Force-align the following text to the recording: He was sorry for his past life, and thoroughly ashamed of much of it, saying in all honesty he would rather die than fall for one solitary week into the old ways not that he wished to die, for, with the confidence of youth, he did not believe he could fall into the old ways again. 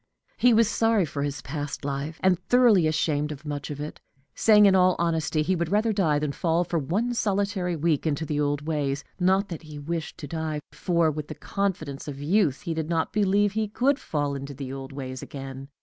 He 0.35 0.51
was 0.51 0.67
sorry 0.67 1.05
for 1.05 1.21
his 1.21 1.43
past 1.43 1.85
life, 1.85 2.19
and 2.23 2.39
thoroughly 2.39 2.87
ashamed 2.87 3.31
of 3.31 3.45
much 3.45 3.69
of 3.69 3.79
it, 3.79 4.01
saying 4.33 4.65
in 4.65 4.73
all 4.73 4.95
honesty 4.97 5.43
he 5.43 5.55
would 5.55 5.69
rather 5.69 5.93
die 5.93 6.17
than 6.17 6.31
fall 6.31 6.63
for 6.63 6.79
one 6.79 7.13
solitary 7.13 7.75
week 7.75 8.07
into 8.07 8.25
the 8.25 8.39
old 8.39 8.65
ways 8.65 9.03
not 9.19 9.49
that 9.49 9.61
he 9.61 9.77
wished 9.77 10.17
to 10.17 10.27
die, 10.27 10.59
for, 10.71 11.11
with 11.11 11.27
the 11.27 11.35
confidence 11.35 12.07
of 12.07 12.19
youth, 12.19 12.61
he 12.61 12.73
did 12.73 12.89
not 12.89 13.13
believe 13.13 13.51
he 13.51 13.67
could 13.67 13.99
fall 13.99 14.33
into 14.33 14.55
the 14.55 14.73
old 14.73 14.91
ways 14.91 15.21
again. 15.21 15.67